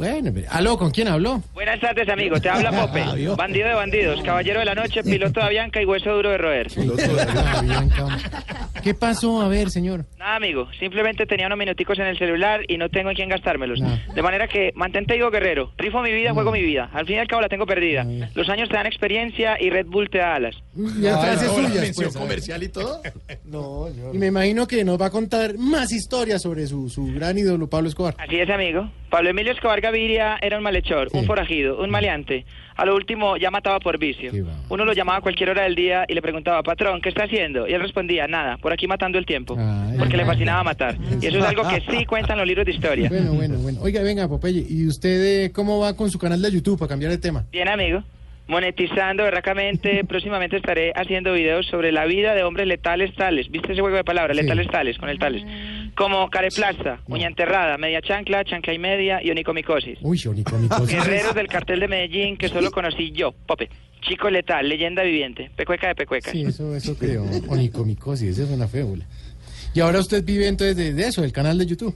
[0.00, 1.42] Bueno, aló, ¿con quién habló?
[1.52, 2.40] Buenas tardes, amigo.
[2.40, 3.04] Te habla Pope.
[3.36, 6.68] Bandido de bandidos, caballero de la noche, piloto de Avianca y hueso duro de roer.
[7.36, 8.06] Ah, Bianca.
[8.82, 9.42] ¿Qué pasó?
[9.42, 10.06] A ver, señor.
[10.18, 10.68] Nada, amigo.
[10.78, 13.78] Simplemente tenía unos minuticos en el celular y no tengo en quién gastármelos.
[13.78, 14.00] No.
[14.14, 15.70] De manera que mantente digo guerrero.
[15.76, 16.88] Rifo mi vida, juego mi vida.
[16.94, 18.00] Al fin y al cabo la tengo perdida.
[18.08, 18.24] Ay.
[18.34, 20.56] Los años te dan experiencia y Red Bull te da alas.
[20.98, 23.02] Ya frase no, la suya, mención pues, comercial y todo.
[23.44, 27.06] No, yo Y me imagino que nos va a contar más historias sobre su, su
[27.12, 28.14] gran ídolo Pablo Escobar.
[28.16, 28.88] Así es, amigo.
[29.10, 32.46] Pablo Emilio Escobar Gaviria era un malhechor, un forajido, un maleante.
[32.76, 34.30] A lo último ya mataba por vicio.
[34.68, 37.68] Uno lo llamaba a cualquier hora del día y le preguntaba, patrón, ¿qué está haciendo?
[37.68, 39.56] Y él respondía, nada, por aquí matando el tiempo.
[39.58, 39.98] Ay.
[39.98, 40.96] Porque le fascinaba matar.
[41.20, 43.08] Y eso es algo que sí cuentan los libros de historia.
[43.08, 43.80] Bueno, bueno, bueno.
[43.82, 47.10] Oiga, venga, Popeye, ¿y usted eh, cómo va con su canal de YouTube para cambiar
[47.10, 47.44] de tema?
[47.50, 48.04] Bien, amigo.
[48.46, 53.50] Monetizando berracamente, próximamente estaré haciendo videos sobre la vida de hombres letales tales.
[53.50, 54.36] ¿Viste ese juego de palabras?
[54.36, 54.42] Sí.
[54.42, 55.42] Letales tales, con el tales.
[55.96, 59.98] Como careplaza, uña enterrada, media chancla, chancla y media y onicomicosis.
[60.02, 60.96] Uy, onicomicosis.
[60.96, 63.68] Guerreros del cartel de Medellín que solo conocí yo, Pope.
[64.00, 66.32] Chico letal, leyenda viviente, pecueca de pecuecas.
[66.32, 67.24] Sí, eso, eso creo.
[67.48, 69.04] Onicomicosis, esa es una fébula.
[69.74, 71.94] Y ahora usted vive entonces de, de eso, del canal de YouTube.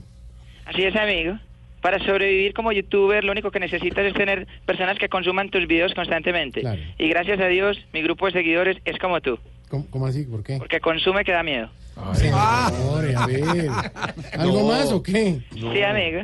[0.65, 1.37] Así es, amigo.
[1.81, 5.93] Para sobrevivir como youtuber, lo único que necesitas es tener personas que consuman tus videos
[5.93, 6.61] constantemente.
[6.61, 6.81] Claro.
[6.97, 9.37] Y gracias a Dios, mi grupo de seguidores es como tú,
[9.69, 10.23] ¿Cómo, cómo así?
[10.23, 10.57] ¿Por qué?
[10.57, 11.69] porque consume que da miedo.
[12.13, 13.69] Señor, a ver.
[14.37, 14.67] ¿Algo No.
[14.67, 15.41] más o qué?
[15.53, 16.21] Sí, amigo.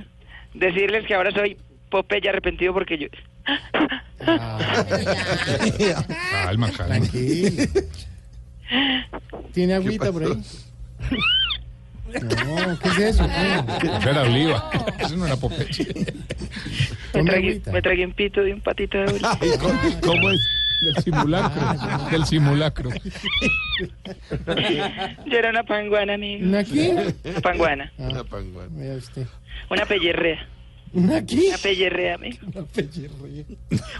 [0.53, 1.57] Decirles que ahora soy
[1.89, 3.07] Popeye arrepentido porque yo...
[4.25, 4.59] Ah,
[6.45, 6.95] Calma, calma.
[6.99, 7.63] tranquilo.
[9.53, 10.43] ¿Tiene agüita por ahí?
[12.21, 13.25] No, ¿qué es eso?
[13.25, 14.69] Eso era oliva.
[14.99, 15.85] Eso no era Popeye.
[17.13, 17.71] Me tragué, agüita.
[17.73, 19.19] me tragué un pito de un patito de oro.
[20.01, 20.39] ¿Cómo es?
[20.81, 22.09] Del simulacro.
[22.09, 22.89] Del simulacro.
[25.25, 26.45] Yo era una panguana, amigo.
[26.45, 27.13] ¿Una qué?
[27.23, 27.91] Una panguana.
[27.99, 28.23] Ah,
[28.71, 29.27] vea usted.
[29.69, 30.47] Una pellerrea.
[30.93, 31.47] ¿Una qué?
[31.47, 32.37] Una pellerrea, amigo.
[32.53, 33.45] Una pellerrea.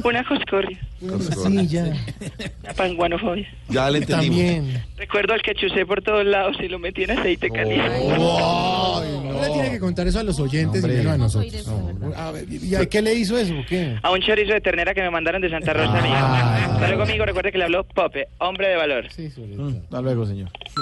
[0.03, 0.79] Una coscorria.
[0.99, 1.85] Sí, ya.
[2.63, 3.47] Una panguanofobia.
[3.69, 4.37] Ya le entendimos.
[4.37, 4.83] También.
[4.97, 7.89] Recuerdo al que chusé por todos lados y lo metí en aceite caliente.
[8.09, 11.67] No le tiene que contar eso a los oyentes y menos a nosotros.
[11.67, 13.97] No, a ver, ¿Y a qué le hizo eso qué?
[14.01, 16.15] A un chorizo de ternera que me mandaron de Santa Rosa, amigo.
[16.15, 16.71] Ah.
[16.73, 17.25] Hasta luego, amigo.
[17.25, 19.05] Recuerde que le habló Pope, hombre de valor.
[19.11, 19.69] Sí, todo.
[19.69, 20.49] Hasta luego, señor.
[20.67, 20.81] Sí.